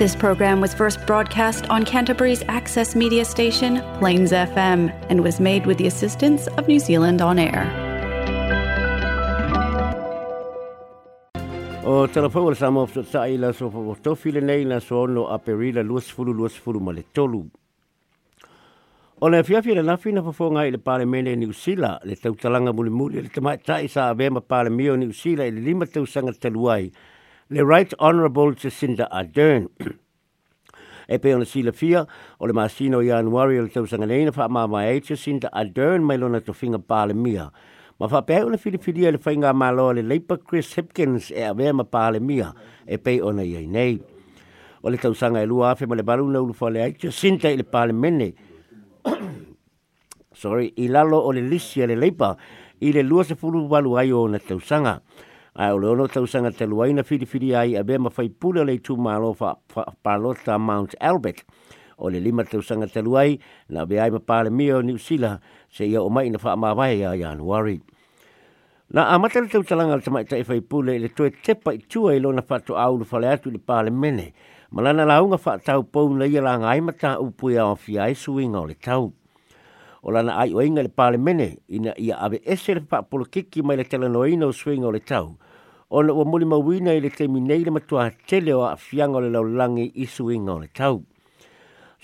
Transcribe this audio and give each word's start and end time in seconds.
This 0.00 0.16
program 0.20 0.62
was 0.62 0.72
first 0.72 0.96
broadcast 1.08 1.66
on 1.68 1.84
Canterbury's 1.84 2.40
access 2.48 2.96
media 2.96 3.22
station, 3.26 3.74
Plains 4.00 4.32
FM, 4.32 4.84
and 5.10 5.20
was 5.22 5.36
made 5.38 5.66
with 5.68 5.76
the 5.76 5.86
assistance 5.86 6.46
of 6.56 6.64
New 6.66 6.80
Zealand 6.80 7.20
On 7.20 7.36
Air. 7.38 7.64
O 11.84 12.06
telefon 12.08 12.48
o 12.48 12.52
sama 12.56 12.86
o 12.88 12.88
sa 12.88 13.26
ila 13.28 13.52
so 13.52 13.68
o 13.68 13.92
tofi 14.06 14.32
le 14.32 14.40
nei 14.40 14.64
na 14.64 14.78
so 14.80 15.04
no 15.04 15.26
aperila 15.36 15.84
luasfulu 15.90 16.32
luasfulu 16.32 16.80
ma 16.80 16.96
le 16.96 17.04
tolu. 17.18 17.42
O 19.20 19.28
le 19.36 19.44
fiafi 19.50 19.76
le 19.76 19.84
nafi 19.90 20.16
na 20.16 20.24
fafonga 20.30 20.64
i 20.64 20.72
le 20.72 20.78
palemene 20.80 21.36
ni 21.36 21.44
usila 21.52 21.92
le 22.08 22.16
tautalanga 22.16 22.72
muli 22.72 22.88
muli 23.00 23.20
le 23.20 23.28
tamai 23.28 23.58
tai 23.68 23.84
sa 23.86 24.08
avema 24.14 24.40
palemio 24.40 24.96
ni 24.96 25.12
usila 25.12 25.44
i 25.44 25.52
le 25.52 25.60
lima 25.60 25.84
tausanga 25.84 26.32
taluai. 26.32 26.88
le 27.50 27.64
Right 27.66 27.90
Honourable 27.98 28.54
Jacinda 28.56 29.08
Ardern. 29.10 29.66
e 31.10 31.18
pe 31.18 31.34
ona 31.34 31.42
sila 31.44 31.72
fia 31.74 32.06
o 32.38 32.46
le 32.46 32.52
masino 32.54 33.00
i 33.02 33.08
anuari 33.10 33.58
o 33.58 33.62
le 33.66 33.70
tausanga 33.74 34.06
nei 34.06 34.22
na 34.24 34.30
mama 34.48 34.86
e 34.86 35.00
Jacinda 35.02 35.50
Ardern 35.50 36.04
mai 36.06 36.14
lona 36.16 36.40
to 36.40 36.52
finga 36.52 36.78
pāle 36.78 37.10
mia. 37.12 37.50
Ma 37.98 38.06
wha 38.06 38.20
pe 38.22 38.38
ona 38.44 38.56
filifilia 38.56 39.08
e 39.10 39.10
le 39.10 39.18
whainga 39.18 39.50
malo 39.52 39.90
le 39.90 39.98
leipa 40.02 40.38
Chris 40.38 40.74
Hipkins 40.78 41.32
e 41.32 41.42
awea 41.42 41.74
ma 41.74 41.82
pāle 41.82 42.20
mia 42.22 42.54
e 42.86 42.96
pe 42.98 43.18
ona 43.20 43.42
i 43.42 43.66
nei. 43.66 43.98
O 44.84 44.88
le 44.88 44.96
tausanga 44.96 45.42
e 45.42 45.46
lua 45.46 45.72
afe 45.74 45.86
ma 45.88 45.96
le 45.96 46.04
baru 46.06 46.30
na 46.30 46.38
ulufa 46.40 46.70
le 46.70 46.82
ai 46.84 46.92
Jacinda 46.94 47.50
i 47.50 47.56
le 47.56 47.64
pāle 47.66 47.92
mene. 47.92 48.32
Sorry, 50.40 50.72
i 50.78 50.86
lalo 50.86 51.18
o 51.18 51.32
le 51.34 51.40
lisi 51.42 51.82
e 51.82 51.86
le 51.90 51.96
leipa 51.98 52.36
i 52.80 52.92
le 52.92 53.02
lua 53.02 53.24
se 53.24 53.34
fulu 53.34 53.66
walu 53.66 53.96
ai 53.98 54.12
o 54.12 54.24
na 54.28 54.38
tausanga. 54.38 55.02
Tausanga. 55.02 55.26
a 55.54 55.74
o 55.74 55.78
leono 55.78 56.06
tau 56.08 56.26
sanga 56.26 56.50
te 56.50 56.64
luai 56.66 56.92
na 56.94 57.02
whiriwhiri 57.02 57.54
ai 57.56 57.74
a 57.76 57.82
bema 57.84 58.10
whai 58.16 58.28
pula 58.28 58.62
lei 58.64 58.78
tū 58.78 58.96
mālo 58.96 59.34
wha 59.40 59.56
palota 60.04 60.58
Mount 60.58 60.94
Albert. 61.00 61.44
O 61.98 62.08
le 62.08 62.20
lima 62.20 62.44
tau 62.44 62.62
sanga 62.62 62.86
te 62.86 63.02
luai 63.02 63.38
na 63.68 63.84
be 63.84 63.98
ai 64.00 64.10
mapale 64.10 64.50
mio 64.52 64.80
ni 64.82 64.92
usila 64.92 65.40
se 65.68 65.84
ia 65.84 66.02
o 66.02 66.08
mai 66.08 66.30
na 66.30 66.38
wha 66.42 66.56
mawai 66.56 67.02
a 67.04 67.16
Januari. 67.18 67.80
Na 68.90 69.06
a 69.14 69.18
matale 69.18 69.48
tau 69.50 69.62
talanga 69.62 69.96
le 69.96 70.02
tamaita 70.02 70.36
e 70.38 70.42
whai 70.46 70.60
pula 70.60 70.96
le 70.98 71.08
toe 71.08 71.30
tepa 71.30 71.74
i 71.74 71.78
tua 71.78 72.14
i 72.14 72.18
lona 72.20 72.42
whatu 72.48 72.76
au 72.76 72.96
lu 72.98 73.06
whale 73.10 73.28
atu 73.32 73.50
le 73.50 73.58
pale 73.58 73.90
mene. 73.90 74.32
Malana 74.70 75.04
la 75.04 75.18
unga 75.22 75.36
wha 75.36 75.58
tau 75.58 75.82
pou 75.82 76.14
na 76.14 76.26
ia 76.26 76.42
la 76.42 76.56
ngai 76.58 76.80
mata 76.80 77.18
upui 77.20 77.54
e 77.54 77.58
a 77.58 77.66
ofi 77.66 77.98
ai 77.98 78.12
e 78.12 78.14
suinga 78.14 78.64
le 78.66 78.74
tau. 78.74 79.12
O 80.02 80.10
lana 80.10 80.32
ai 80.38 80.54
o 80.54 80.62
inga 80.62 80.80
le 80.82 80.88
pale 80.88 81.18
mene 81.20 81.58
ina 81.68 81.92
ia 81.98 82.16
ave 82.16 82.40
ese 82.44 82.74
le 82.74 82.80
pa 82.80 83.02
polo 83.02 83.24
kiki 83.24 83.62
mai 83.62 83.76
le 83.76 83.84
telanoina 83.84 84.46
o 84.48 84.52
suinga 84.52 84.86
o 84.88 84.90
le 84.90 85.00
tau 85.04 85.36
o 85.90 86.02
le 86.02 86.12
ua 86.12 86.24
muli 86.24 86.44
mawina 86.46 86.90
i 86.94 87.00
le 87.00 87.08
temi 87.10 87.40
nei 87.40 87.64
le 87.64 87.70
matua 87.70 88.10
tele 88.26 88.52
o 88.54 88.62
a 88.62 88.76
fianga 88.76 89.16
o 89.16 89.20
le 89.20 89.30
laulangi 89.30 89.90
i 89.94 90.06
suinga 90.06 90.52
o 90.52 90.58
le 90.58 90.66
tau. 90.74 91.02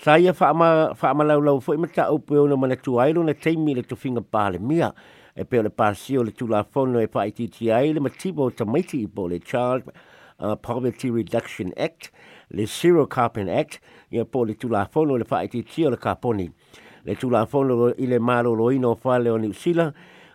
Sa 0.03 0.17
ia 0.19 0.33
whaama 0.39 1.23
lau 1.23 1.39
lau 1.41 1.59
fo 1.59 1.73
imata 1.73 2.11
upe 2.11 2.35
o 2.35 2.47
na 2.47 2.55
mana 2.55 2.75
tuailo 2.75 3.23
na 3.23 3.33
teimi 3.33 3.73
le 3.75 3.81
tufinga 3.83 4.19
pāle 4.21 4.59
mia 4.59 4.91
e 5.35 5.43
peo 5.45 5.63
le 5.63 5.69
pāsio 5.69 6.21
le 6.23 6.31
tūla 6.35 6.65
fono 6.69 6.99
e 6.99 7.07
whaititi 7.13 7.71
ai 7.71 7.93
le 7.93 7.99
matibo 7.99 8.43
o 8.45 8.49
tamaiti 8.51 8.99
i 9.07 9.21
le 9.21 9.39
Child 9.39 9.83
uh, 10.39 10.55
Poverty 10.55 11.09
Reduction 11.09 11.71
Act 11.77 12.11
le 12.51 12.65
Zero 12.67 13.05
Carbon 13.07 13.47
Act 13.49 13.79
ia 14.11 14.25
po 14.25 14.43
le 14.43 14.53
tūla 14.53 14.85
fono 14.91 15.15
le 15.15 15.23
whaititi 15.31 15.85
o 15.85 15.89
le 15.89 15.97
kāponi. 15.97 16.49
Le 17.05 17.15
tūla 17.15 17.47
fono 17.47 17.93
i 17.95 18.05
le 18.05 18.19
mālo 18.19 18.51
loino 18.53 18.91
o 18.91 18.99
whale 19.03 19.29
o 19.31 19.37
ni 19.37 19.47
usila 19.47 19.87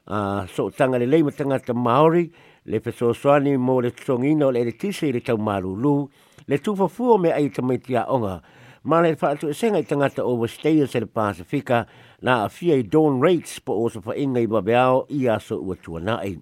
uh, 0.06 0.46
so 0.48 0.70
tanga 0.70 0.98
le 0.98 1.06
leima 1.06 1.30
tanga 1.36 1.58
ta 1.60 1.72
Māori 1.74 2.32
le 2.66 2.78
pe 2.78 2.90
so 2.94 3.10
soani 3.12 3.56
mo 3.58 3.80
le 3.82 3.90
tsongino 3.90 4.50
le 4.54 4.62
le 4.62 4.72
tisi 4.76 5.10
le 5.12 5.20
tau 5.20 5.36
marulu, 5.36 6.08
le 6.46 6.58
tufa 6.60 6.86
fuo 6.88 7.18
me 7.18 7.32
ai 7.32 7.50
tamaiti 7.50 7.96
a 7.96 8.06
onga, 8.08 8.40
ma 8.84 9.00
le 9.02 9.16
fa 9.16 9.30
atu 9.34 9.48
esenga 9.50 9.78
i 9.82 9.84
tangata 9.84 10.22
over 10.22 10.48
stayers 10.48 10.94
le 10.94 11.06
Pasifika, 11.06 11.84
na 12.22 12.44
a 12.44 12.48
fia 12.48 12.76
i 12.76 12.82
Rates 12.88 13.58
po 13.60 13.72
o 13.84 13.88
for 13.88 14.14
inga 14.14 14.38
i 14.40 14.46
babeao 14.46 15.06
i 15.10 15.26
aso 15.28 15.60
ua 15.60 15.74
tua 15.76 15.98
nai. 16.00 16.38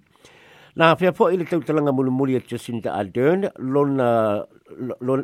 Na 0.75 0.95
fia 0.95 1.11
po 1.11 1.25
i 1.29 1.37
le 1.37 1.45
tau 1.45 1.59
talanga 1.59 1.91
mulumuli 1.91 2.35
a 2.37 2.39
Jacinta 2.39 2.91
Ardern, 2.93 3.49
lo 3.57 3.81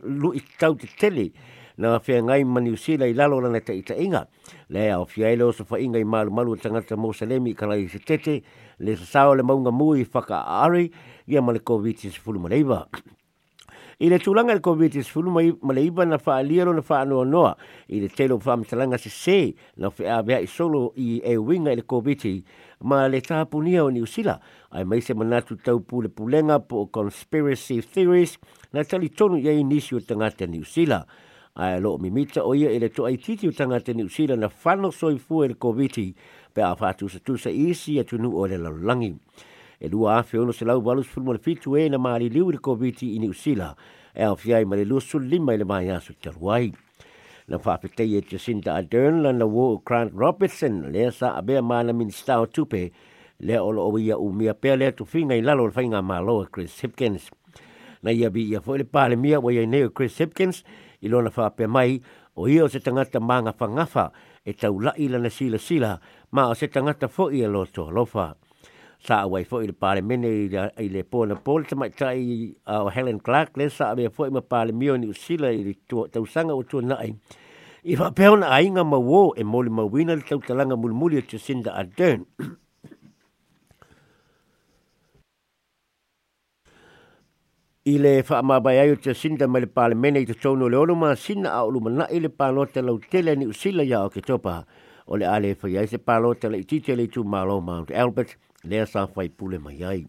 lu 0.04 0.34
i 0.34 0.42
tau 0.58 0.74
te 0.74 0.88
tele, 0.98 1.32
na 1.78 2.00
whea 2.08 2.22
ngai 2.24 2.44
maniusila 2.44 3.06
i 3.08 3.14
lalo 3.14 3.40
lana 3.42 3.60
te 3.62 3.74
itainga. 3.74 4.26
Le 4.70 4.92
au 4.94 5.06
fia 5.06 5.30
ele 5.32 5.44
o 5.44 5.52
sa 5.54 5.64
whainga 5.70 6.00
i 6.00 6.04
malu 6.04 6.32
malu 6.32 6.56
tangata 6.58 6.98
mo 6.98 7.14
salemi 7.14 7.52
i 7.52 7.56
kalai 7.56 7.88
se 7.88 8.00
tete, 8.00 8.42
le 8.80 8.96
sasao 8.98 9.36
le 9.36 9.44
maunga 9.44 9.72
mui 9.72 10.02
i 10.02 10.06
whaka 10.12 10.42
aare, 10.46 10.90
ia 11.28 11.42
male 11.42 11.60
COVID-19 11.60 12.38
maleiva. 12.42 12.88
I 14.00 14.10
le 14.10 14.18
tūlanga 14.22 14.54
le 14.58 14.62
COVID-19 14.62 15.58
maleiva 15.66 16.06
na 16.06 16.18
whaaliaro 16.22 16.74
na 16.78 16.82
whaanoa 16.86 17.26
noa, 17.26 17.54
i 17.90 17.98
le 18.02 18.10
telo 18.10 18.38
whaamitalanga 18.38 18.98
se 19.02 19.10
se, 19.14 19.56
na 19.82 19.90
whea 19.90 20.20
bea 20.24 20.38
i 20.42 20.48
solo 20.48 20.92
i 20.98 21.20
e 21.26 21.38
winga 21.38 21.72
i 21.74 21.78
le 21.80 21.86
covid 21.86 22.22
ma 22.82 23.08
le 23.08 23.22
tahapunia 23.22 23.84
o 23.86 23.90
niusila, 23.90 24.40
ai 24.72 24.84
mai 24.86 25.02
se 25.02 25.14
manatu 25.14 25.56
tau 25.58 25.80
pule 25.80 26.10
pulenga 26.10 26.60
po 26.60 26.86
conspiracy 26.88 27.82
theories, 27.82 28.38
na 28.74 28.84
tali 28.84 29.10
tonu 29.10 29.38
ia 29.38 29.52
inisio 29.52 30.00
tangata 30.00 30.46
niusila. 30.46 31.06
Niusila. 31.06 31.06
ae 31.58 31.80
lo 31.82 31.98
mi 31.98 32.10
mita 32.14 32.44
o 32.46 32.54
ia 32.56 32.70
ele 32.70 32.90
to 32.90 33.06
ai 33.06 33.18
titi 33.18 33.48
o 33.48 33.52
tanga 33.52 33.80
te 33.82 33.94
New 33.94 34.08
Zealand 34.10 34.40
na 34.42 34.48
whano 34.64 34.92
soi 34.92 35.18
fu 35.18 35.44
e 35.44 35.48
le 35.48 35.56
COVID 35.58 35.96
pe 36.54 36.62
a 36.62 36.74
whātu 36.76 37.10
sa 37.10 37.20
tu 37.24 37.36
sa 37.38 37.50
isi 37.50 37.98
e 37.98 38.04
tunu 38.04 38.30
o 38.30 38.46
le 38.46 38.58
laulangi. 38.62 39.16
E 39.82 39.90
lua 39.90 40.18
a 40.20 40.22
whiono 40.26 40.52
se 40.54 40.66
lau 40.66 40.80
walus 40.82 41.08
fulmo 41.08 41.32
le 41.34 41.40
fitu 41.40 41.76
e 41.78 41.88
na 41.90 41.98
maari 41.98 42.30
liu 42.30 42.52
le 42.52 42.60
COVID 42.62 43.02
i 43.04 43.18
New 43.18 43.34
Zealand 43.34 43.76
e 44.14 44.22
a 44.24 44.34
whiai 44.36 44.66
ma 44.66 44.76
le 44.76 44.86
lua 44.86 45.00
su 45.02 45.18
lima 45.18 45.54
i 45.58 45.58
le 45.58 45.66
mai 45.66 45.90
asu 45.90 46.12
e 46.14 46.22
te 46.22 46.30
ruai. 46.30 46.72
Na 47.48 47.58
whapetei 47.58 48.18
e 48.18 48.22
Jacinta 48.22 48.74
Ardern 48.76 49.22
la 49.24 49.32
na 49.32 49.46
wo 49.46 49.82
Grant 49.84 50.12
Robertson 50.14 50.92
le 50.92 51.10
sa 51.12 51.34
abea 51.38 51.62
maana 51.62 51.92
minister 51.94 52.38
o 52.38 52.46
tupe 52.46 52.92
le 53.40 53.58
olo 53.60 53.84
o 53.90 53.98
ia 53.98 54.18
umia 54.18 54.54
pea 54.54 54.76
lea 54.78 54.92
tu 54.92 55.06
finga 55.06 55.34
i 55.34 55.42
lalo 55.42 55.66
le 55.66 55.74
whainga 55.74 56.04
maa 56.04 56.20
loa 56.22 56.46
Chris 56.48 56.82
Hipkins. 56.82 57.32
Na 58.04 58.12
ia 58.12 58.30
bi 58.30 58.44
ia 58.46 58.62
fo 58.62 58.78
le 58.78 58.84
pale 58.86 59.16
mia 59.16 59.40
wa 59.40 59.50
ia 59.52 59.66
neo 59.66 59.90
Chris 59.90 60.14
Hipkins 60.22 60.38
Chris 60.38 60.62
Hipkins 60.64 60.86
i 61.08 61.12
lona 61.12 61.50
pe 61.56 61.66
mai 61.68 61.96
o 62.36 62.48
i 62.48 62.60
o 62.62 62.68
se 62.68 62.80
tangata 62.84 63.20
mānga 63.30 63.54
ngafa 63.76 64.06
e 64.46 64.52
tau 64.60 64.76
lai 64.86 65.08
lana 65.14 65.30
sila 65.38 65.58
sila 65.68 65.92
ma 66.32 66.44
o 66.52 66.54
se 66.60 66.68
tangata 66.68 67.08
fo 67.08 67.30
i 67.32 67.40
a 67.48 67.50
loto 67.50 67.90
lofa. 67.92 68.36
Sa 69.06 69.16
a 69.24 69.28
wai 69.32 69.44
fo 69.50 69.62
i 69.64 69.68
le 69.72 69.76
pāle 69.84 70.02
mene 70.04 70.28
i 70.86 70.90
le 70.96 71.02
pōna 71.12 71.36
pōle 71.46 71.66
tamai 71.70 71.90
tai 72.00 72.22
o 72.76 72.90
Helen 72.96 73.20
Clark 73.26 73.56
le 73.58 73.70
sa 73.70 73.86
a 73.92 73.96
awai 73.96 74.10
fo 74.16 74.28
i 74.28 74.32
ma 74.36 74.42
pāle 74.54 74.72
mio 74.74 74.96
ni 74.98 75.08
usila 75.14 75.50
i 75.56 75.64
le 75.68 75.74
tau 75.88 76.26
sanga 76.34 76.54
o 76.54 76.64
tua 76.70 76.82
nai. 76.82 77.12
I 77.88 77.94
whapeona 77.96 78.50
a 78.52 78.60
inga 78.68 78.84
mawō 78.84 79.38
e 79.42 79.44
moli 79.46 79.70
mawina 79.72 80.14
le 80.20 80.26
tau 80.30 80.42
talanga 80.48 80.76
mulmuli 80.76 81.22
o 81.22 81.28
Jacinda 81.30 81.72
Ardern. 81.80 82.26
i 87.88 87.94
le 88.04 88.10
whaamabaiai 88.28 88.92
o 88.92 88.96
te 89.00 89.14
sinda 89.16 89.48
mai 89.48 89.62
le 89.64 89.68
palemene 89.72 90.20
i 90.20 90.26
te 90.28 90.34
tonu 90.42 90.68
le 90.68 90.76
ono 90.76 90.94
ma 90.96 91.14
sina 91.16 91.54
a 91.56 91.62
ulu 91.68 91.80
mana 91.86 92.08
i 92.12 92.20
le 92.20 92.28
pālota 92.28 92.82
lau 92.84 92.98
tele 93.00 93.32
ni 93.40 93.48
usila 93.48 93.84
ia 93.88 94.02
o 94.04 94.10
ke 94.12 94.20
topa 94.28 94.56
o 95.08 95.16
le 95.16 95.24
ale 95.26 95.54
whai 95.62 95.78
ai 95.80 95.86
se 95.88 95.96
pālota 95.98 96.52
le 96.52 96.60
tite 96.68 96.96
le 97.00 97.06
tu 97.08 97.24
malo 97.24 97.62
Mount 97.64 97.92
Albert 97.96 98.36
lea 98.68 98.84
sa 98.86 99.06
whai 99.16 99.30
pule 99.30 99.56
mai 99.64 99.78
ai. 99.92 100.02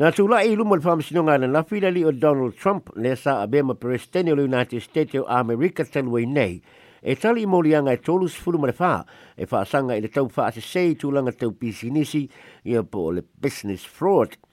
Nā 0.00 0.08
tūla 0.16 0.40
i 0.48 0.56
lumo 0.56 0.78
le 0.80 0.82
whaamasinonga 0.86 1.36
na 1.44 1.50
lawhila 1.58 1.92
li 1.92 2.06
o 2.08 2.12
Donald 2.12 2.56
Trump 2.56 2.88
lea 2.96 3.16
sa 3.16 3.42
a 3.42 3.46
bema 3.46 3.74
perestene 3.76 4.32
o 4.32 4.38
le 4.40 4.48
United 4.48 4.80
States 4.80 5.18
o 5.20 5.26
Amerika 5.28 5.84
talua 5.84 6.24
nei 6.24 6.56
e 7.02 7.16
tali 7.20 7.44
molianga 7.44 7.92
e 7.92 8.00
tolu 8.00 8.32
sifuru 8.32 8.64
mare 8.64 8.72
wha 8.80 8.94
e 9.36 9.44
whaasanga 9.44 10.00
i 10.00 10.00
le 10.00 10.08
tau 10.08 10.24
wha 10.36 10.48
se 10.56 10.64
sei 10.64 10.96
tūlanga 10.96 11.36
tau 11.36 11.52
pisinisi 11.52 12.24
i 12.64 12.80
po 12.82 13.10
le 13.12 13.28
business 13.48 13.84
fraud– 13.84 14.38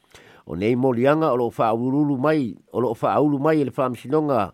o 0.48 0.56
nei 0.56 0.76
molianga 0.76 1.32
o 1.34 1.36
lo 1.36 1.50
whaaululu 1.52 2.18
mai, 2.18 2.54
o 2.72 2.80
lo 2.80 2.94
whaaulu 3.02 3.40
mai 3.40 3.62
ele 3.62 3.72
whaamisinonga 3.76 4.52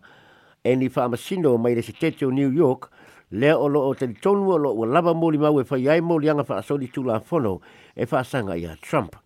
e 0.64 0.76
ni 0.76 0.88
whaamasino 0.88 1.58
mai 1.58 1.74
le 1.74 1.82
se 1.82 1.92
o 2.24 2.30
New 2.30 2.50
York, 2.52 2.88
lea 3.30 3.58
o 3.58 3.66
lo 3.68 3.88
o 3.88 3.94
te 3.94 4.06
tonu 4.08 4.52
o 4.52 4.56
lo 4.58 4.72
o 4.72 4.84
lava 4.84 5.12
moli 5.14 5.36
mau 5.38 5.60
e 5.60 5.64
fai 5.64 5.88
ai 5.88 6.00
molianga 6.00 6.44
whaasoli 6.48 6.88
tula 6.88 7.22
whono 7.30 7.60
e 7.94 8.06
whaasanga 8.10 8.54
ia 8.56 8.76
Trump. 8.80 9.16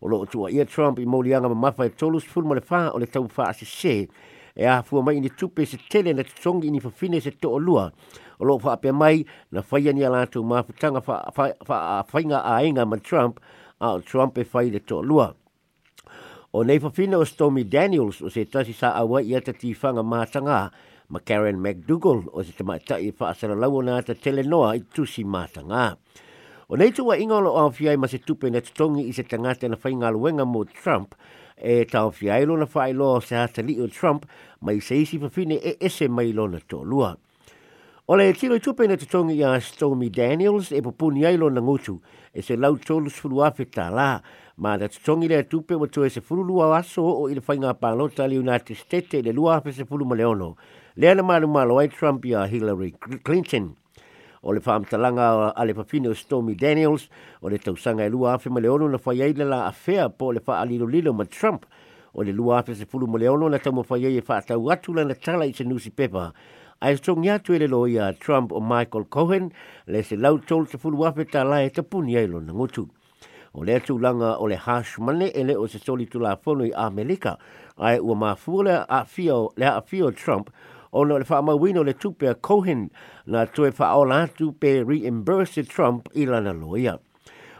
O 0.00 0.08
lo 0.08 0.24
tua 0.26 0.50
ia 0.50 0.64
Trump 0.64 0.98
i 0.98 1.04
molianga 1.06 1.48
ma 1.48 1.54
mafa 1.54 1.84
e 1.86 1.90
tolu 1.90 2.18
sifurma 2.18 2.54
le 2.54 2.60
fa 2.60 2.90
o 2.92 2.98
le 2.98 3.06
tau 3.06 3.28
whaasi 3.36 3.64
se, 3.64 4.08
e 4.56 4.66
a 4.66 4.82
fua 4.82 5.02
mai 5.02 5.20
ni 5.20 5.30
tupe 5.30 5.64
se 5.64 5.78
tele 5.88 6.12
na 6.12 6.24
tutongi 6.24 6.70
ni 6.70 6.80
fafine 6.80 7.20
se 7.20 7.30
to 7.30 7.56
lua 7.58 7.92
o 8.40 8.44
lo 8.44 8.58
whaapea 8.58 8.92
mai 8.92 9.24
na 9.52 9.62
whaia 9.62 9.92
ni 9.92 10.02
alato 10.02 10.42
mawhutanga 10.42 11.00
whainga 12.12 12.42
a 12.42 12.64
enga 12.64 12.84
ma 12.84 12.96
Trump 12.98 13.38
a 13.78 13.96
Trump 14.02 14.38
e 14.38 14.44
fai 14.44 14.70
le 14.70 14.80
to 14.80 15.02
lua. 15.02 15.36
O 16.52 16.62
nei 16.64 16.80
fafina 16.80 17.16
o 17.18 17.22
Stormy 17.24 17.62
Daniels 17.62 18.18
o 18.22 18.28
se 18.28 18.42
tasi 18.44 18.72
sa 18.74 18.90
awa 18.98 19.20
i 19.22 19.36
ata 19.38 19.52
tifanga 19.54 20.02
mātanga 20.02 20.70
ma 21.08 21.20
Karen 21.22 21.60
McDougall 21.62 22.26
o 22.34 22.42
se 22.42 22.50
tamata 22.58 22.98
i 22.98 23.12
whaasara 23.14 23.54
lau 23.54 23.76
o 23.78 23.82
nāta 23.86 24.16
telenoa 24.18 24.72
i 24.74 24.82
tusi 24.82 25.22
mātanga. 25.22 25.94
O 26.66 26.74
nei 26.74 26.90
tua 26.90 27.14
ingolo 27.22 27.52
o 27.54 27.62
awhiai 27.68 27.94
ma 28.02 28.10
se 28.10 28.18
tupe 28.18 28.50
na 28.50 28.58
tutongi 28.66 29.06
i 29.06 29.12
se 29.14 29.22
tangata 29.22 29.70
na 29.70 29.78
whainga 29.78 30.10
luenga 30.10 30.42
mo 30.44 30.64
Trump 30.64 31.14
e 31.54 31.84
tau 31.86 32.10
fiailo 32.10 32.58
na 32.58 32.66
whaelo 32.66 33.12
o 33.14 33.22
se 33.22 33.38
hata 33.38 33.62
o 33.62 33.86
Trump 33.86 34.26
mai 34.60 34.80
se 34.80 34.98
isi 35.06 35.20
fafine 35.22 35.54
e 35.62 35.76
ese 35.78 36.08
mai 36.10 36.32
lona 36.32 36.58
tō 36.58 36.82
lua. 36.84 37.14
O 38.10 38.16
le 38.18 38.32
tino 38.34 38.56
i 38.58 38.60
tupe 38.60 38.88
na 38.90 38.96
tutongi 38.98 39.38
i 39.38 39.44
a 39.46 39.54
Stormy 39.60 40.10
Daniels 40.10 40.72
e 40.72 40.82
pupuni 40.82 41.22
ailo 41.24 41.46
na 41.48 41.62
ngutu 41.62 42.00
e 42.34 42.42
se 42.42 42.56
lau 42.56 42.74
tōlu 42.74 43.06
sfuru 43.06 43.44
afe 43.46 43.70
tā 43.70 43.86
laa 43.94 44.18
ma 44.60 44.76
le 44.76 44.88
tsongi 44.88 45.26
le 45.26 45.42
tupe 45.48 45.72
mo 45.74 45.86
toe 45.86 46.10
se 46.10 46.20
fulu 46.20 46.42
lua 46.44 46.82
so 46.82 47.00
o 47.02 47.28
ile 47.30 47.40
le 47.40 47.40
whainga 47.48 47.72
pālota 47.80 48.26
le 48.28 48.36
United 48.36 48.76
States 48.76 49.22
le 49.24 49.32
lua 49.32 49.54
hape 49.56 49.72
se 49.72 49.86
fulu 49.86 50.04
maleono. 50.04 50.58
Le 50.96 51.08
ana 51.10 51.22
malu 51.22 51.48
malo 51.48 51.78
ai 51.78 51.88
Trump 51.88 52.22
ia 52.26 52.46
Hillary 52.46 52.92
Clinton. 53.24 53.74
O 54.42 54.52
le 54.52 54.60
whaamtalanga 54.62 55.54
a 55.56 55.64
le 55.64 55.72
papine 55.72 56.12
Stormy 56.14 56.54
Daniels 56.54 57.08
o 57.40 57.48
le 57.48 57.56
tausanga 57.58 58.04
e 58.04 58.10
lua 58.10 58.34
hape 58.36 58.50
maleono 58.52 58.86
na 58.90 58.98
whaiai 59.02 59.32
le 59.32 59.44
la 59.48 59.64
afea 59.66 60.10
po 60.10 60.30
le 60.30 60.42
wha 60.46 60.60
alilo 60.60 60.86
lilo 60.86 61.14
ma 61.14 61.24
Trump 61.24 61.64
o 62.12 62.20
le 62.22 62.32
lua 62.32 62.58
hape 62.60 62.74
se 62.76 62.84
fulu 62.84 63.06
maleono 63.06 63.48
na 63.48 63.58
tamo 63.58 63.80
whaiai 63.88 64.18
e 64.18 64.20
whaatau 64.28 64.70
atu 64.70 64.92
lana 64.92 65.14
tala 65.14 65.46
i 65.46 65.52
se 65.54 65.64
newspaper. 65.64 66.32
Ai 66.82 66.96
tongi 66.98 67.30
atu 67.32 67.54
ele 67.56 67.66
loia 67.66 68.12
Trump 68.20 68.52
o 68.52 68.60
Michael 68.60 69.08
Cohen 69.08 69.50
le 69.86 70.02
se 70.02 70.16
lau 70.16 70.36
tol 70.38 70.66
se 70.68 70.76
fulu 70.76 71.06
hape 71.08 71.24
tā 71.24 71.48
lai 71.48 71.64
e 71.64 71.70
tapuni 71.70 72.12
ailo 72.16 72.40
na 72.44 72.52
ngotu. 72.52 72.88
O 73.52 73.64
le 73.66 73.80
tūlanga 73.82 74.36
o 74.38 74.46
le 74.46 74.58
mane 75.04 75.32
ele 75.34 75.56
o 75.56 75.66
se 75.66 75.78
soli 75.78 76.08
la 76.14 76.36
fonu 76.36 76.64
i 76.66 76.72
Amerika. 76.72 77.36
Ai 77.78 77.98
ua 77.98 78.14
mafua 78.14 78.62
le 78.64 78.76
fio, 79.06 79.50
le 79.56 79.66
a 79.66 79.80
fio 79.80 80.10
Trump 80.12 80.50
o 80.92 81.02
le 81.04 81.22
whaamawino 81.28 81.82
le 81.84 81.94
tupe 81.94 82.28
a 82.30 82.34
Cohen 82.34 82.90
na 83.26 83.46
tue 83.46 83.72
o 83.78 84.04
la 84.04 84.26
tupe 84.28 84.84
reimburse 84.86 85.64
Trump 85.68 86.08
i 86.14 86.26
lana 86.26 86.52
loia. 86.52 86.98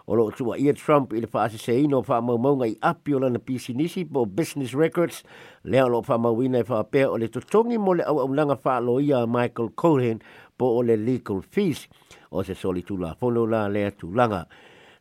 O 0.07 0.15
lo 0.15 0.31
tua 0.31 0.57
ia 0.59 0.75
Trump 0.75 1.13
i 1.13 1.21
le 1.21 1.27
whaaseseino 1.27 2.05
whaamaunga 2.07 2.69
i 2.69 2.77
api 2.81 3.15
o 3.15 3.19
lana 3.19 3.41
nisi 3.75 4.05
po 4.05 4.25
Business 4.27 4.75
Records 4.75 5.25
lea 5.65 5.83
o 5.83 5.89
lo 5.89 6.03
whaamawina 6.03 6.59
e 6.61 6.63
whaapea 6.63 7.11
o 7.11 7.17
le 7.19 7.27
totongi 7.29 7.79
mo 7.79 7.95
le 7.95 8.05
au 8.05 8.21
aunanga 8.21 8.57
loia 8.81 9.27
Michael 9.27 9.71
Cohen 9.71 10.23
po 10.57 10.67
o 10.77 10.83
le 10.83 10.97
legal 10.97 11.43
fees 11.43 11.89
o 12.31 12.45
se 12.45 12.55
soli 12.55 12.85
la 12.91 13.15
fono 13.15 13.45
la 13.45 13.67
lea 13.67 13.91
tulanga. 13.91 14.47
langa. 14.47 14.47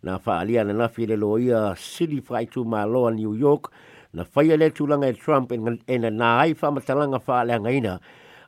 na 0.04 0.20
faaalia 0.20 0.64
na 0.64 0.74
lafi 0.74 1.06
le 1.06 1.16
loia 1.20 1.76
sili 1.78 2.22
faaitumāloa 2.24 3.12
new 3.16 3.34
york 3.36 3.68
na 4.14 4.24
faia 4.24 4.56
le 4.58 4.70
tulaga 4.72 5.08
e 5.12 5.14
trump 5.14 5.52
ena 5.52 6.10
nā 6.10 6.30
ai 6.42 6.54
faamatalaga 6.56 7.20
faaleagaina 7.20 8.00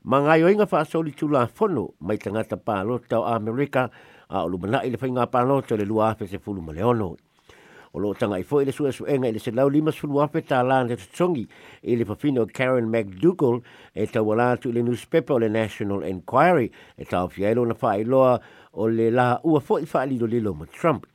magaioiga 0.04 0.66
faasoli 0.66 1.12
tulafono 1.12 1.92
mai 2.02 2.18
tagata 2.18 2.58
paloto 2.58 3.20
o 3.20 3.26
amerika 3.28 3.90
a 4.30 4.46
o 4.48 4.48
lumanaʻi 4.50 4.92
le 4.96 4.98
faiga 4.98 5.28
paloto 5.28 5.76
le 5.78 5.84
lua 5.86 6.10
afe 6.16 6.28
sefulu 6.28 6.62
ma 6.64 6.72
le 6.74 6.84
ono 6.88 7.18
o 7.94 8.00
loo 8.00 8.14
tagai 8.16 8.44
foʻi 8.48 8.66
le 8.72 8.72
suʻesuʻega 8.72 9.28
i 9.28 9.32
le 9.36 9.40
selau 9.44 9.68
lima 9.70 9.92
sulu 9.92 10.22
afe 10.24 10.40
tālā 10.48 10.88
le 10.88 10.96
totogi 10.96 11.44
i 11.84 11.98
le 12.00 12.06
fafino 12.08 12.46
karen 12.48 12.88
mcdougall 12.88 13.60
e 13.94 14.08
taualā 14.08 14.56
tu 14.58 14.70
i 14.72 14.80
le 14.80 14.88
newspaper 14.88 15.36
o 15.36 15.40
le 15.44 15.50
national 15.52 16.08
enquiry 16.08 16.72
e 16.98 17.04
taofia 17.06 17.48
ai 17.52 17.56
lona 17.60 17.74
faailoa 17.76 18.40
o 18.72 18.88
le 18.88 19.12
la 19.12 19.36
ua 19.44 19.60
foʻi 19.60 19.84
faalilolilo 19.86 20.54
ma 20.56 20.66
trump 20.72 21.11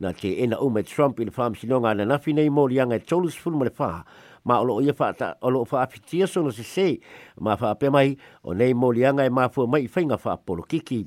na 0.00 0.12
te 0.12 0.28
ena 0.44 0.58
o 0.58 0.70
me 0.70 0.82
Trump 0.84 1.18
i 1.20 1.24
le 1.24 1.32
si 1.34 1.40
amsi 1.42 1.66
nonga 1.68 1.92
na 1.94 2.04
nafi 2.04 2.32
nei 2.34 2.48
mo 2.48 2.66
lianga 2.68 2.94
e 2.96 3.00
tolus 3.02 3.34
fulu 3.34 3.56
ma 3.58 3.64
le 3.64 3.72
wha 3.78 4.04
ma 4.44 4.60
olo 4.60 4.74
o 4.78 4.80
ia 4.80 4.94
wha 4.96 5.12
ta 5.12 5.34
olo 5.42 5.60
o 5.62 5.66
wha 5.70 5.82
apitia 5.82 6.26
sono 6.28 6.50
se 6.50 6.62
se 6.62 7.00
ma 7.40 7.56
fa 7.56 7.74
pe 7.74 7.90
mai 7.90 8.16
o 8.44 8.52
nei 8.52 8.74
mo 8.74 8.90
lianga 8.92 9.24
e 9.26 9.30
ma 9.30 9.48
fua 9.48 9.66
mai 9.66 9.84
i 9.88 9.88
fa 9.88 10.36
polo 10.38 10.62
kiki 10.62 11.04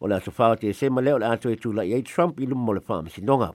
o 0.00 0.06
le 0.08 0.20
so 0.20 0.30
fa 0.32 0.56
te 0.56 0.72
se 0.72 0.90
ma 0.90 1.00
leo 1.00 1.18
le 1.18 1.26
ato 1.26 1.48
e 1.50 1.56
tula 1.56 1.84
i 1.84 1.92
e 1.94 2.02
Trump 2.02 2.40
i 2.40 2.46
lumo 2.46 2.72
le 2.72 2.82
wha 2.86 2.98
amsi 2.98 3.22
nonga 3.22 3.54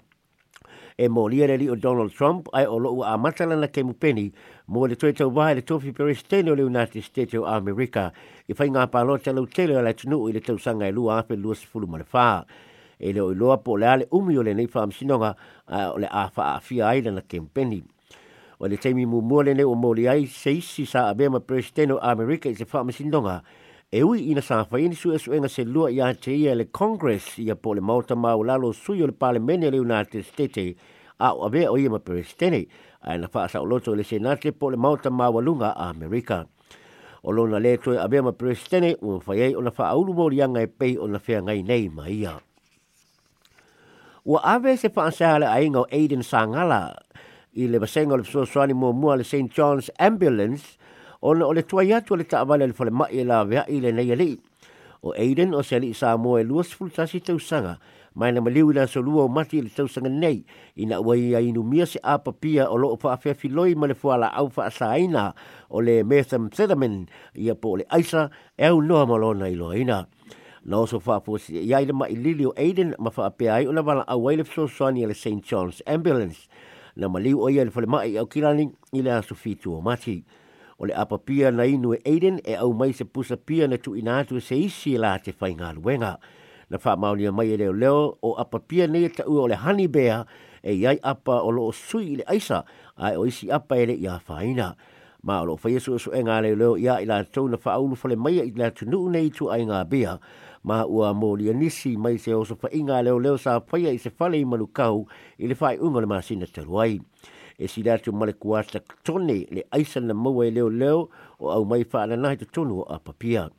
e 0.96 1.10
mo 1.10 1.28
lia 1.28 1.48
le 1.48 1.58
li 1.58 1.70
o 1.70 1.76
Donald 1.76 2.12
Trump 2.16 2.48
ai 2.54 2.66
o 2.66 2.78
lo 2.80 3.04
a 3.04 3.18
matalana 3.18 3.68
ke 3.68 3.84
mu 3.84 3.94
peni 3.98 4.32
mo 4.68 4.86
le 4.88 4.96
toi 4.96 5.12
tau 5.12 5.28
wahai 5.30 5.56
le 5.60 5.62
tofi 5.64 5.92
peristene 5.92 6.52
o 6.52 6.56
le 6.56 6.64
United 6.64 7.04
States 7.04 7.34
of 7.36 7.44
America 7.46 8.14
i 8.48 8.54
fainga 8.56 8.88
pa 8.88 9.04
lo 9.04 9.18
te 9.20 9.32
lau 9.36 9.46
tele 9.46 9.76
o 9.76 9.82
le 9.84 9.92
tunu 9.94 10.30
i 10.30 10.32
le 10.32 10.40
tau 10.40 10.58
sanga 10.58 10.88
e 10.88 10.92
lua 10.92 11.20
ape 11.20 11.36
lua 11.36 11.56
sifulu 11.56 11.86
ma 11.88 11.98
le 12.00 12.06
wha 12.14 12.46
e 13.02 13.14
le 13.14 13.22
oiloa 13.22 13.58
po 13.64 13.78
le 13.80 13.86
ale 13.88 14.06
umi 14.12 14.38
o 14.38 14.44
lenei 14.44 14.68
faamasinoga 14.68 15.34
o 15.94 15.98
le 15.98 16.08
a 16.12 16.28
faaafia 16.30 16.88
ai 16.90 17.02
lana 17.02 17.22
kempeni 17.22 17.82
o 18.60 18.68
le 18.68 18.76
taimi 18.78 19.06
mumua 19.08 19.44
lenei 19.44 19.64
ua 19.64 19.76
moli 19.76 20.08
ai 20.08 20.26
se 20.28 20.52
isi 20.60 20.86
sa 20.86 21.08
avea 21.10 21.30
ma 21.30 21.40
peresidene 21.40 21.94
o 21.94 21.98
amerika 22.02 22.50
i 22.50 22.56
se 22.56 22.66
faamasinoga 22.66 23.42
e 23.92 24.04
ui 24.04 24.28
ina 24.32 24.42
sa 24.42 24.60
ni 24.62 24.66
faini 24.70 24.96
suʻesuʻega 25.00 25.48
se 25.50 25.64
lua 25.64 25.90
iā 25.92 26.12
te 26.14 26.32
ia 26.36 26.56
le 26.56 26.66
congress 26.72 27.40
ia 27.40 27.56
po 27.56 27.74
le 27.74 27.82
maotamau 27.82 28.44
lalo 28.44 28.74
sui 28.74 29.02
o 29.04 29.08
le 29.08 29.14
palemene 29.16 29.68
o 29.68 29.72
le 29.72 29.80
united 29.80 30.24
states 30.26 30.76
a 31.20 31.32
o 31.32 31.46
avea 31.48 31.72
o 31.72 31.78
ia 31.78 31.90
ma 31.90 32.00
peresidene 32.04 32.68
ae 33.00 33.18
na 33.18 33.28
faasaʻoloto 33.32 33.94
i 33.96 33.96
le 33.96 34.04
senate 34.04 34.52
po 34.52 34.70
le 34.72 34.78
mautamaualuga 34.78 35.72
a 35.72 35.88
amerika 35.90 36.46
o 37.24 37.32
lona 37.32 37.60
lē 37.64 37.78
toe 37.80 37.96
avea 37.98 38.24
ma 38.28 38.34
peresidene 38.36 38.96
ua 39.02 39.20
fai 39.24 39.42
ai 39.42 39.56
ona 39.56 39.72
faaulu 39.72 40.14
moliaga 40.14 40.60
e 40.62 40.68
pei 40.68 40.98
ona 41.00 41.20
feagai 41.20 41.64
nei 41.64 41.88
ma 41.90 42.08
ia 42.12 42.36
Ua 44.26 44.40
ave 44.44 44.78
se 44.78 44.90
whaansahala 44.96 45.52
ainga 45.52 45.80
o 45.88 45.88
Aiden 45.92 46.24
Sangala 46.24 46.96
i 47.56 47.68
le 47.72 47.80
basenga 47.80 48.14
o 48.20 48.20
le 48.20 48.24
sosoani 48.28 48.74
mua 48.76 48.92
mua 48.92 49.16
le 49.16 49.24
St. 49.24 49.48
John's 49.56 49.88
Ambulance 49.98 50.76
ona 51.24 51.46
o 51.48 51.54
le 51.56 51.62
tuai 51.64 51.94
atu 51.96 52.16
le 52.20 52.24
ta'avale 52.28 52.68
le 52.68 52.74
whale 52.78 52.92
mai 52.92 53.16
e 53.16 53.24
la 53.24 53.44
vea 53.46 53.64
i 53.72 53.80
le 53.80 53.92
nei 53.96 54.12
alii. 54.12 54.36
O 55.04 55.14
Aiden 55.16 55.56
o 55.56 55.62
se 55.64 55.76
alii 55.80 55.94
sa 55.96 56.18
mua 56.20 56.42
e 56.44 56.44
luas 56.44 56.68
fultasi 56.76 57.22
tausanga 57.24 57.80
mai 58.16 58.32
na 58.36 58.42
maliu 58.44 58.74
na 58.76 58.84
solua 58.92 59.24
o 59.24 59.28
mati 59.32 59.62
le 59.64 59.70
tausanga 59.72 60.10
nei 60.12 60.44
i 60.76 60.84
na 60.86 61.00
ua 61.00 61.16
ia 61.16 61.40
inu 61.40 61.64
mia 61.64 61.86
se 61.88 62.00
apapia 62.04 62.68
o 62.70 62.76
loo 62.76 63.00
whaafeafi 63.02 63.40
filoi 63.48 63.72
ma 63.80 63.88
le 63.88 63.94
fuala 63.96 64.34
au 64.36 64.52
whaasaina 64.56 65.32
o 65.72 65.80
le 65.82 66.04
Metham 66.04 66.50
Thetamin 66.52 67.08
ia 67.40 67.56
po 67.56 67.78
le 67.80 67.86
aisa 67.90 68.28
e 68.60 68.66
au 68.68 68.82
noa 68.84 69.06
malona 69.08 69.48
i 69.48 69.56
loaina. 69.56 69.82
ina. 70.04 70.08
na 70.66 70.80
oso 70.84 71.00
fa 71.00 71.20
fo 71.20 71.38
si 71.40 71.60
ya 71.70 71.82
ile 71.82 71.94
ma 71.96 72.10
ilili 72.12 72.46
o 72.48 72.52
aiden 72.60 72.94
ma 73.00 73.10
fa 73.14 73.30
pe 73.32 73.48
ai 73.50 73.68
ona 73.68 73.82
bala 73.84 74.04
awai 74.08 74.36
le 74.40 74.44
so 74.44 74.68
sani 74.68 75.06
le 75.08 75.14
saint 75.16 75.44
john's 75.44 75.82
ambulance 75.88 76.48
na 76.96 77.08
mali 77.08 77.34
o 77.34 77.48
ia 77.50 77.64
le 77.66 77.72
fa 77.72 77.82
mai 77.88 78.18
o 78.20 78.26
kilani 78.26 78.72
ile 78.92 79.12
aso 79.14 79.36
fitu 79.36 79.76
o 79.78 79.82
mati 79.82 80.26
o 80.80 80.86
le 80.88 80.94
apa 80.96 81.18
pia 81.18 81.52
na 81.52 81.64
inu 81.64 81.94
e 81.96 82.00
aiden 82.06 82.40
e 82.44 82.56
au 82.60 82.74
mai 82.74 82.92
se 82.92 83.04
pusa 83.06 83.38
pia 83.38 83.68
na 83.68 83.78
tu 83.78 83.96
ina 83.96 84.24
tu 84.26 84.36
e 84.36 84.42
se 84.44 84.56
isi 84.56 84.96
e 84.96 85.00
la 85.00 85.18
te 85.20 85.32
fa 85.32 85.48
inga 85.50 85.72
luenga 85.80 86.20
na 86.70 86.78
fa 86.78 86.96
mauni 86.98 87.26
a 87.28 87.32
mai 87.32 87.52
e 87.56 87.58
leo 87.58 87.74
leo 87.74 88.20
o 88.22 88.36
apa 88.36 88.60
pia 88.60 88.88
nei 88.88 89.06
e 89.08 89.10
ta 89.10 89.24
u 89.28 89.40
o 89.40 89.48
le 89.48 89.56
hani 89.56 89.88
bea 89.88 90.26
e 90.64 90.74
yai 90.76 91.00
apa 91.04 91.40
o 91.40 91.52
lo 91.52 91.72
sui 91.72 92.20
le 92.20 92.24
aisa 92.28 92.66
ai 92.98 93.16
o 93.16 93.24
isi 93.26 93.48
apa 93.48 93.78
ele 93.80 93.94
ia 93.96 94.20
faina. 94.20 94.76
ina 94.76 94.76
ma 95.24 95.42
lo 95.44 95.58
fa 95.58 95.70
yesu 95.70 95.96
e 95.96 96.00
so 96.00 96.12
enga 96.14 96.42
le 96.42 96.56
lo 96.56 96.76
ya 96.78 97.00
ila 97.02 97.24
to 97.26 97.48
na 97.48 97.58
fa 97.58 97.78
ulu 97.80 97.96
fole 97.96 98.16
mai 98.16 98.40
ila 98.40 98.72
to 98.72 98.86
nu 98.86 99.10
nei 99.10 99.30
to 99.30 99.50
ai 99.52 99.66
bia 99.86 100.18
ma 100.64 100.84
ua 100.86 101.14
mo 101.14 101.36
li 101.36 101.50
anisi 101.52 101.98
mai 101.98 102.18
se 102.18 102.34
o 102.34 102.44
so 102.44 102.56
fa 102.56 102.70
inga 102.72 103.02
le 103.04 103.12
lo 103.12 103.38
sa 103.38 103.60
fa 103.60 103.78
ya 103.78 103.92
se 103.98 104.10
fa 104.10 104.30
le 104.30 104.44
malu 104.46 104.68
kau 104.72 105.08
ile 105.38 105.56
fa 105.56 105.74
unga 105.76 106.00
le 106.00 106.08
ma 106.08 106.22
sina 106.22 106.46
te 106.48 106.62
ruai 106.62 107.02
e 107.60 107.68
si 107.68 107.82
da 107.84 107.98
to 108.00 108.12
male 108.14 108.34
kuasta 108.38 108.80
tone 109.04 109.46
le 109.52 109.64
aisa 109.72 110.00
na 110.00 110.14
mo 110.14 110.42
e 110.44 110.50
le 110.52 110.62
lo 110.70 111.10
o 111.40 111.52
au 111.52 111.66
mai 111.66 111.84
fa 111.84 112.06
na 112.06 112.16
na 112.16 112.36
to 112.36 112.46
tonu 112.46 112.84
a 112.88 113.00
papia 113.00 113.50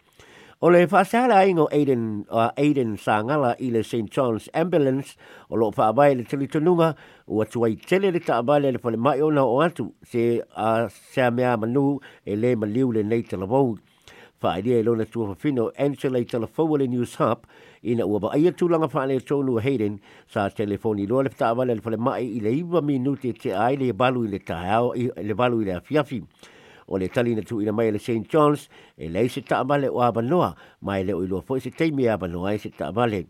O 0.62 0.66
le 0.68 0.84
whaasala 0.86 1.40
ingo 1.48 1.68
Aiden, 1.72 2.26
uh, 2.28 2.50
Aiden 2.58 2.98
Sangala 3.00 3.56
i 3.66 3.70
le 3.72 3.82
St. 3.82 4.10
John's 4.10 4.46
Ambulance 4.52 5.16
o 5.50 5.54
lo 5.56 5.70
whaabaya 5.70 6.14
le 6.14 6.22
telitonunga 6.24 6.94
o 7.26 7.36
atuai 7.42 7.80
tele 7.80 8.12
le 8.12 8.20
taabale 8.20 8.70
le 8.70 8.76
whale 8.82 8.98
mai 8.98 9.20
ona 9.22 9.40
o 9.42 9.56
atu 9.64 9.94
se 10.04 10.42
a 10.54 10.84
uh, 10.84 10.88
sea 10.90 11.30
mea 11.30 11.56
manu 11.56 11.98
e 12.26 12.36
le 12.36 12.54
maliu 12.56 12.92
le 12.92 13.02
nei 13.02 13.22
talavou. 13.22 13.78
Whaeria 14.42 14.80
e 14.82 14.82
lona 14.82 15.06
tua 15.06 15.28
whawhino 15.34 15.72
Angela 15.78 16.18
i 16.18 16.24
talafoa 16.26 16.78
le 16.78 16.88
News 16.88 17.14
Hub 17.14 17.46
ina 17.82 18.04
ua 18.06 18.20
baia 18.20 18.52
tūlanga 18.52 18.90
whaale 18.92 19.18
tonu 19.24 19.56
Hayden 19.64 19.98
sa 20.28 20.50
telefoni 20.50 21.06
loa 21.08 21.22
le 21.22 21.30
taabale 21.30 21.74
le 21.74 21.80
whale 21.82 21.96
mai 21.96 22.20
i 22.20 22.38
le 22.40 22.52
iwa 22.60 22.82
minute 22.82 23.32
te 23.40 23.52
ai 23.54 23.76
le 23.80 23.94
balu 23.94 24.26
i 24.26 24.28
le 24.28 24.38
taao 24.38 24.92
i 24.94 25.08
le 25.24 25.32
balu 25.34 25.62
i 25.62 25.70
le 25.72 25.80
afiafi 25.80 26.20
o 26.90 26.98
le 26.98 27.08
tali 27.08 27.34
na 27.34 27.42
tuina 27.42 27.72
mai 27.72 27.90
le 27.92 27.98
St. 27.98 28.26
John's 28.28 28.68
e 28.98 29.08
lei 29.08 29.28
se 29.28 29.40
taamale 29.42 29.88
o 29.88 30.00
abanoa 30.02 30.54
mai 30.82 31.04
le 31.04 31.14
o 31.14 31.22
iloa 31.24 31.42
foi 31.42 31.60
se 31.60 31.70
teimi 31.70 32.08
abanoa 32.08 32.54
e 32.54 32.58
se 32.58 32.70
taamale 32.70 33.26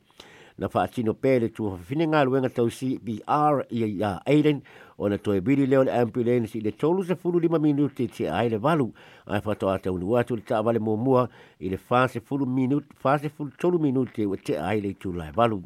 na 0.58 0.66
whaatino 0.72 1.14
pe 1.20 1.38
le 1.42 1.48
tu 1.52 1.68
fafine 1.76 2.06
ngā 2.08 2.20
luenga 2.24 2.48
tau 2.48 2.68
CBR 2.70 3.60
i 3.70 4.00
a 4.04 4.16
Aiden 4.24 4.62
o 4.96 5.08
na 5.08 5.18
toe 5.18 5.40
bili 5.40 5.66
leo 5.66 5.84
le 5.84 5.92
ambulance 5.92 6.56
i 6.56 6.60
le 6.60 6.72
tolu 6.72 7.04
se 7.04 7.14
fulu 7.16 7.38
lima 7.40 7.58
minuti 7.58 8.08
te 8.08 8.28
ai 8.28 8.48
le 8.48 8.56
valu 8.56 8.88
ai 9.26 9.40
whatoa 9.44 9.76
tau 9.78 9.98
nu 9.98 10.16
atu 10.16 10.36
le 10.36 10.42
taamale 10.42 10.78
mua 10.78 10.96
mua 10.96 11.28
i 11.60 11.68
le 11.68 11.78
wha 11.88 12.08
se 12.08 12.20
fulu 12.20 12.46
minuti, 12.46 12.88
wha 13.04 13.18
se 13.18 13.28
fulu 13.28 13.50
tolu 13.58 13.78
minuti 13.78 14.24
o 14.26 14.36
te 14.36 14.56
ai 14.58 14.80
le 14.80 14.96
tū 14.96 15.12
lai 15.16 15.30
valu. 15.36 15.60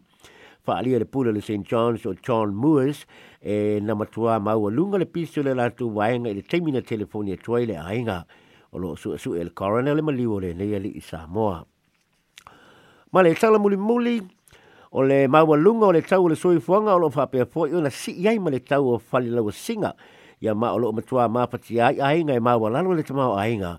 faalia 0.65 0.99
le 0.99 1.05
pule 1.05 1.31
le 1.33 1.41
St. 1.43 1.61
John's 1.63 2.07
o 2.09 2.15
John 2.25 2.55
Moores 2.57 3.05
e 3.45 3.81
na 3.85 3.95
matua 3.95 4.41
maua 4.41 4.71
lunga 4.73 4.97
le 4.99 5.05
piso 5.05 5.43
le 5.45 5.53
latu 5.55 5.93
waenga 5.95 6.31
i 6.33 6.35
le 6.35 6.43
teimina 6.43 6.81
telefoni 6.81 7.33
e 7.37 7.37
tuai 7.37 7.67
le 7.69 7.77
ainga 7.77 8.25
o 8.73 8.79
lo 8.81 8.97
su 8.97 9.13
su 9.21 9.35
el 9.37 9.53
corona 9.53 9.91
e 9.93 9.95
le 9.95 10.01
maliwo 10.01 10.41
le 10.41 10.55
nei 10.57 10.75
ali 10.75 10.97
i 10.97 11.01
Samoa. 11.01 11.67
Ma 13.13 13.23
le 13.23 13.35
tala 13.37 13.59
muli 13.59 13.77
muli 13.77 14.23
o 14.93 15.03
le 15.05 15.29
maua 15.29 15.57
lunga 15.57 15.87
o 15.93 15.93
le 15.93 16.01
tau 16.01 16.25
o 16.25 16.29
le 16.33 16.37
soifuanga 16.37 16.95
o 16.97 16.99
lo 16.99 17.11
fapea 17.13 17.45
fo 17.45 17.67
i 17.69 17.75
ona 17.77 17.91
si 17.93 18.17
iai 18.25 18.39
ma 18.41 18.49
le 18.49 18.63
tau 18.65 18.89
o 18.97 18.97
falilau 18.99 19.53
singa 19.53 19.93
ia 20.41 20.55
ma 20.57 20.73
o 20.73 20.79
lo 20.81 20.93
matua 20.97 21.29
mafati 21.29 21.77
ai 21.79 22.01
ainga 22.01 22.33
e 22.33 22.41
maua 22.41 22.71
lalo 22.71 22.95
le 22.97 23.03
tamau 23.05 23.37
ainga 23.37 23.79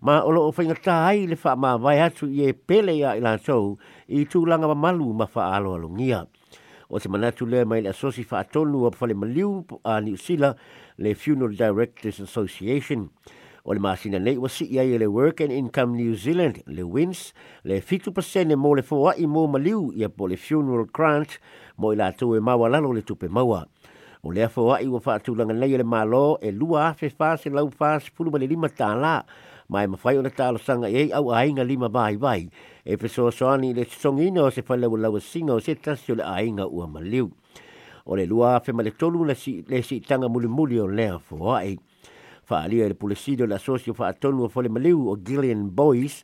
ma 0.00 0.20
olo 0.22 0.42
o 0.48 0.52
whainga 0.52 0.76
tāi 0.84 1.24
le 1.28 1.36
wha 1.42 1.54
ma 1.56 1.76
vai 1.80 1.96
atu 2.04 2.28
i 2.28 2.44
e 2.48 2.52
pele 2.52 2.92
ia 2.98 3.14
i 3.16 3.20
lātou 3.24 3.76
i 4.08 4.26
tūlanga 4.28 4.68
wa 4.68 4.76
malu 4.76 5.12
ma 5.16 5.24
wha 5.32 5.48
alo 5.56 5.74
alo 5.76 5.88
ngia. 5.88 6.24
O 6.90 7.00
te 7.00 7.08
manatu 7.08 7.46
le 7.46 7.64
mai 7.66 7.80
le 7.82 7.90
asosi 7.90 8.26
wha 8.30 8.42
atonu 8.44 8.84
a 8.86 8.90
pwale 8.90 9.14
maliu 9.14 9.64
a 9.84 10.00
New 10.00 10.16
Zealand 10.16 10.56
le 10.98 11.14
Funeral 11.14 11.56
Directors 11.56 12.20
Association. 12.20 13.08
O 13.64 13.72
le 13.72 13.80
maasina 13.80 14.18
nei 14.20 14.36
wa 14.36 14.48
si 14.48 14.68
ia 14.70 14.84
i 14.86 14.92
e 14.94 14.98
le 15.00 15.06
Work 15.08 15.40
and 15.40 15.50
Income 15.52 15.96
New 15.96 16.14
Zealand 16.14 16.60
le 16.66 16.82
wins 16.84 17.32
le 17.64 17.80
50% 17.80 18.52
e 18.52 18.60
mō 18.60 18.76
le 18.78 18.84
fōa 18.86 19.16
i 19.18 19.24
mo 19.26 19.46
maliu 19.48 19.88
i 19.96 20.04
a 20.06 20.12
le 20.12 20.36
Funeral 20.36 20.86
Grant 20.92 21.38
mō 21.80 21.94
i 21.96 21.96
lātou 21.98 22.36
e 22.36 22.40
mawa 22.40 22.68
lalo 22.68 22.92
le 22.92 23.00
tupe 23.02 23.26
mawa. 23.32 23.64
O 24.22 24.30
lea 24.30 24.48
fōa 24.52 24.82
i 24.84 24.88
wa 24.90 25.00
wha 25.04 25.16
atulanga 25.16 25.54
nei 25.56 25.72
e 25.74 25.78
le 25.80 25.84
malo 25.84 26.36
e 26.42 26.52
lua 26.52 26.92
afe 26.92 27.08
fāse 27.10 27.48
lau 27.50 27.70
fāse 27.70 28.12
pulu 28.12 28.30
ma 28.30 28.38
le 28.38 28.46
lima 28.46 28.68
tālaa 28.68 29.22
mai 29.68 29.86
mawhai 29.90 30.18
ona 30.18 30.30
tālo 30.30 30.58
sanga 30.62 30.86
ei 30.86 31.10
au 31.12 31.32
ainga 31.34 31.64
lima 31.66 31.88
vai 31.88 32.14
vai 32.16 32.46
e 32.84 32.96
pe 32.96 33.08
so 33.10 33.30
soani 33.30 33.74
le 33.74 33.84
songina 33.88 34.42
o 34.46 34.50
se 34.50 34.62
whalau 34.62 34.94
lau 34.96 35.18
singa 35.20 35.54
o 35.58 35.60
se 35.60 35.74
tasi 35.74 36.12
o 36.12 36.14
le 36.14 36.22
ainga 36.22 36.66
ua 36.70 36.86
maliu. 36.86 37.30
O 38.06 38.14
le 38.16 38.26
lua 38.26 38.60
fe 38.62 38.72
ma 38.72 38.82
le 38.86 38.90
tolu 38.92 39.24
le 39.24 39.34
si, 39.34 39.64
le 39.66 39.82
si 39.82 40.00
tanga 40.00 40.28
muli 40.28 40.46
muli 40.46 40.78
o 40.78 40.86
lea 40.86 41.18
fo 41.18 41.50
ai. 41.56 41.76
Whaalia 42.48 42.84
e 42.86 42.88
le 42.88 42.94
pulesido 42.94 43.46
la 43.46 43.58
socio 43.58 43.92
wha 43.98 44.08
atonu 44.08 44.44
o 44.44 44.48
fole 44.48 44.68
maliu 44.68 45.10
o 45.10 45.16
Gillian 45.18 45.66
Boyce 45.70 46.22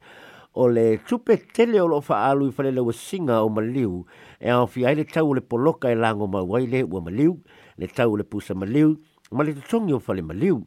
o 0.55 0.69
le 0.69 0.99
tupe 0.99 1.35
tele 1.53 1.81
o 1.81 1.87
loo 1.89 1.99
whaalu 2.01 2.47
i 2.51 2.55
whale 2.59 2.71
lau 2.71 2.93
singa 2.93 3.43
o 3.43 3.49
maliu 3.49 4.07
e 4.39 4.51
au 4.51 4.67
fi 4.69 4.87
ai 4.87 4.95
le 4.95 5.05
tau 5.05 5.35
le 5.35 5.41
poloka 5.41 5.91
e 5.91 5.95
lango 5.99 6.27
mawai 6.27 6.67
le 6.67 6.83
ua 6.83 7.01
maliu 7.01 7.43
le 7.77 7.89
tau 7.91 8.15
le 8.17 8.23
pusa 8.23 8.55
maliu 8.55 8.95
ma 9.33 9.43
le 9.43 9.53
tutongi 9.55 9.93
o 9.93 9.99
whale 9.99 10.23
maliu. 10.23 10.55
maliu 10.61 10.67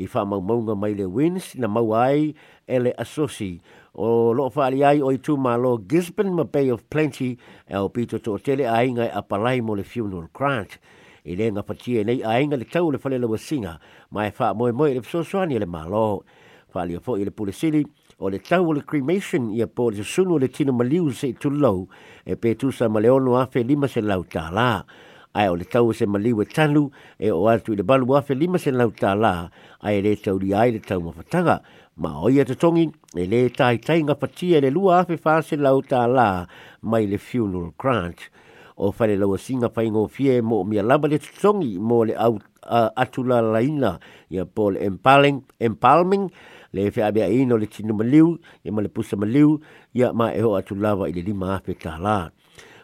i 0.00 0.06
wha 0.12 0.22
mau 0.24 0.40
maunga 0.40 0.76
mai 0.78 0.94
le 0.94 1.04
wins 1.10 1.54
na 1.58 1.66
mau 1.66 1.90
ai 1.94 2.34
e 2.66 2.76
le 2.78 2.92
asosi. 2.96 3.58
O 3.98 4.30
loo 4.32 4.50
wha 4.54 4.66
ali 4.66 4.84
ai 4.86 5.00
o 5.02 5.10
i 5.10 5.18
tū 5.18 5.34
mā 5.36 5.56
lo 5.58 5.78
Gisborne 5.82 6.30
ma 6.34 6.44
Bay 6.46 6.70
of 6.70 6.86
Plenty 6.88 7.34
e 7.66 7.74
o 7.76 7.88
pito 7.90 8.18
tō 8.22 8.38
tele 8.46 8.62
a 8.66 8.78
inga 8.86 9.08
e 9.10 9.10
apalai 9.10 9.60
mo 9.62 9.74
le 9.74 9.82
funeral 9.82 10.28
grant. 10.32 10.78
I 11.26 11.34
le 11.34 11.50
nga 11.50 11.62
patie 11.62 12.04
nei 12.06 12.22
a 12.22 12.38
inga 12.40 12.56
le 12.56 12.64
tau 12.64 12.90
le 12.90 12.98
whalelewa 13.02 13.36
singa 13.38 13.78
ma 14.14 14.26
e 14.30 14.32
wha 14.38 14.54
moe 14.54 14.70
moe 14.72 14.92
le 14.94 15.00
psoswani 15.02 15.56
e 15.58 15.66
le 15.66 15.66
mā 15.66 15.82
lo. 15.90 16.22
Wha 16.74 16.82
ali 16.86 16.94
a 16.94 17.00
fo 17.02 17.16
i 17.18 17.24
le 17.26 17.30
pulesili 17.34 17.82
o 18.18 18.28
le 18.30 18.38
tau 18.38 18.68
o 18.70 18.76
le 18.76 18.84
cremation 18.86 19.50
i 19.50 19.62
a 19.66 19.66
po 19.66 19.90
le 19.90 20.04
sunu 20.06 20.38
le 20.38 20.46
tino 20.48 20.70
maliu 20.72 21.10
se 21.10 21.32
i 21.34 21.34
tūlou 21.34 21.88
e 22.22 22.36
pe 22.38 22.54
tūsa 22.54 22.86
ma 22.88 23.00
leono 23.02 23.34
a 23.40 23.46
fe 23.50 23.64
lima 23.66 23.88
se 23.90 24.00
lau 24.00 24.22
tālaa 24.24 24.84
ai 25.38 25.48
o 25.48 25.54
le 25.54 25.64
tau 25.64 25.92
se 25.94 26.06
maliwe 26.06 26.44
tanu 26.50 26.82
e 27.26 27.30
o 27.30 27.46
atu 27.52 27.72
i 27.72 27.76
le 27.78 27.82
balu 27.86 28.06
wafe 28.10 28.34
lima 28.34 28.58
se 28.58 28.70
lau 28.74 28.90
tā 29.02 29.10
la 29.24 29.34
ai 29.86 30.02
le 30.02 30.16
tau 30.24 30.34
li 30.42 30.50
ai 30.60 30.70
le 30.74 30.80
tau 30.88 30.98
mawhatanga. 31.06 31.56
Ma 32.02 32.10
oi 32.26 32.34
ata 32.42 32.54
tongi 32.58 32.84
e 33.14 33.22
le 33.30 33.40
tai 33.58 33.76
tai 33.86 33.98
ngā 34.06 34.14
patia 34.22 34.58
e 34.58 34.64
le 34.66 34.70
lua 34.76 34.92
afe 35.02 35.14
fā 35.24 35.34
se 35.48 35.54
lau 35.64 35.78
tā 35.92 36.02
la 36.16 36.28
mai 36.90 37.04
le 37.10 37.18
funeral 37.28 37.68
grant. 37.80 38.18
O 38.84 38.90
whare 38.98 39.14
lau 39.20 39.30
a 39.34 39.38
singa 39.46 39.68
pai 39.76 39.86
ngō 39.94 40.02
fie 40.14 40.34
mō 40.48 40.58
mia 40.70 40.82
laba 40.86 41.06
le 41.10 41.18
tongi 41.42 41.72
mō 41.88 41.98
le 42.10 42.14
au, 42.26 42.34
a, 42.62 42.80
atu 43.02 43.22
la 43.30 43.38
laina 43.54 43.92
i 44.34 44.38
a 44.42 44.44
pō 44.44 44.70
le 44.74 44.86
empaling, 44.90 45.40
empalming 45.68 46.28
le 46.74 46.90
fe 46.94 47.02
abia 47.02 47.26
ino 47.38 47.56
le 47.56 47.66
tinu 47.70 47.94
maliu 47.98 48.28
e 48.66 48.70
ma 48.74 48.82
le 48.82 48.88
pusa 48.90 49.16
maliu 49.16 49.58
ia 49.94 50.12
ma 50.12 50.30
e 50.34 50.42
ho 50.42 50.54
atu 50.58 50.74
lava 50.74 51.06
i 51.10 51.14
le 51.18 51.22
lima 51.30 51.54
afe 51.58 51.74
tā 51.78 51.94
laa 51.98 52.26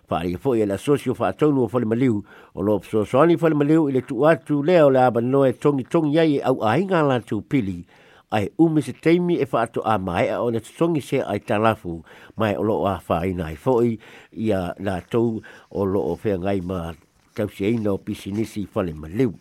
fa 0.08 0.18
ai 0.20 0.37
fo 0.37 0.54
ia 0.54 0.66
la 0.68 0.76
socio 0.76 1.14
fa 1.16 1.32
tonu 1.32 1.66
fo 1.68 1.78
le 1.80 1.84
maliu 1.88 2.20
o 2.54 2.61
lo 2.61 2.80
so 2.84 3.04
so 3.08 3.20
ani 3.23 3.37
fo 3.40 3.49
le 3.49 3.54
maliu 3.56 3.88
ile 3.88 4.02
tu 4.04 4.25
atu 4.28 4.61
le 4.62 4.76
o 4.84 4.90
le 4.92 5.00
aba 5.00 5.20
no 5.20 5.44
e 5.49 5.52
tongi 5.52 5.84
tongi 5.88 6.18
ai 6.20 6.40
au 6.44 6.61
ai 6.62 6.84
nga 6.84 7.00
la 7.02 7.20
tu 7.20 7.40
pili 7.40 7.84
ai 8.30 8.50
u 8.61 8.68
mi 8.68 8.82
se 8.84 8.92
teimi 8.92 9.38
e 9.40 9.46
fa 9.49 9.62
atu 9.64 9.80
a 9.80 9.96
mai 9.99 10.28
a 10.28 10.40
ona 10.44 10.61
tongi 10.61 11.00
se 11.00 11.23
ai 11.25 11.40
talafu 11.40 12.02
mai 12.37 12.52
o 12.56 12.62
lo 12.62 12.84
a 12.87 12.99
fa 13.00 13.23
ai 13.25 13.32
nai 13.32 13.56
fo 13.56 13.80
ia 13.82 14.75
la 14.78 15.00
tu 15.00 15.40
o 15.70 15.84
lo 15.84 16.00
o 16.12 16.16
fe 16.16 16.37
ngai 16.37 16.61
ma 16.61 16.92
tau 17.34 17.49
se 17.49 17.64
ina 17.68 17.92
o 17.96 17.99
pisinisi 17.99 18.66
fo 18.68 18.80
le 18.82 18.92
maliu 18.92 19.32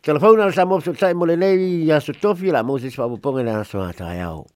Telefona 0.00 0.48
sa 0.50 0.64
mo 0.64 0.80
so 0.80 0.94
tsai 0.96 1.12
mo 1.12 1.26
le 1.28 1.36
nei 1.36 1.84
ya 1.84 2.00
so 2.00 2.12
tofi 2.16 2.48
la 2.50 2.62
mo 2.64 2.78
se 2.80 2.88
fa 2.90 3.06
bo 3.06 3.18
pongena 3.20 3.60
so 3.64 3.80
ata 3.84 4.08
yao 4.16 4.46